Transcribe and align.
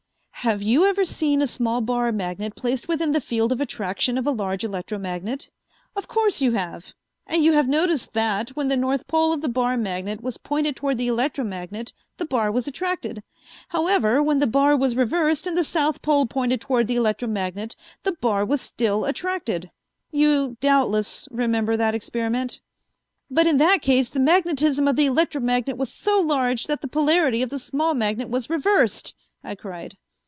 Have 0.43 0.63
you 0.63 0.85
ever 0.87 1.05
seen 1.05 1.39
a 1.39 1.45
small 1.45 1.81
bar 1.81 2.11
magnet 2.11 2.55
placed 2.55 2.87
within 2.87 3.11
the 3.11 3.21
field 3.21 3.51
of 3.51 3.61
attraction 3.61 4.17
of 4.17 4.25
a 4.25 4.31
large 4.31 4.63
electromagnet? 4.63 5.51
Of 5.95 6.07
course 6.07 6.41
you 6.41 6.53
have, 6.53 6.95
and 7.27 7.43
you 7.43 7.53
have 7.53 7.67
noticed 7.67 8.13
that, 8.13 8.49
when 8.55 8.67
the 8.67 8.75
north 8.75 9.05
pole 9.05 9.33
of 9.33 9.41
the 9.41 9.49
bar 9.49 9.77
magnet 9.77 10.21
was 10.23 10.39
pointed 10.39 10.75
toward 10.75 10.97
the 10.97 11.05
electromagnet, 11.07 11.93
the 12.17 12.25
bar 12.25 12.51
was 12.51 12.67
attracted. 12.67 13.21
However, 13.67 14.23
when 14.23 14.39
the 14.39 14.47
bar 14.47 14.75
was 14.75 14.95
reversed 14.95 15.45
and 15.45 15.55
the 15.55 15.63
south 15.63 16.01
pole 16.01 16.25
pointed 16.25 16.59
toward 16.59 16.87
the 16.87 16.95
electromagnet, 16.95 17.75
the 18.01 18.13
bar 18.13 18.43
was 18.43 18.61
still 18.61 19.05
attracted. 19.05 19.69
You 20.09 20.57
doubtless 20.59 21.27
remember 21.29 21.77
that 21.77 21.93
experiment." 21.93 22.61
"But 23.29 23.45
in 23.45 23.57
that 23.59 23.83
case 23.83 24.09
the 24.09 24.19
magnetism 24.19 24.87
of 24.87 24.95
the 24.95 25.05
electromagnet 25.05 25.77
was 25.77 25.93
so 25.93 26.19
large 26.19 26.63
that 26.65 26.81
the 26.81 26.87
polarity 26.87 27.43
of 27.43 27.49
the 27.51 27.59
small 27.59 27.93
magnet 27.93 28.31
was 28.31 28.49
reversed!" 28.49 29.13
I 29.43 29.53
cried. 29.53 29.97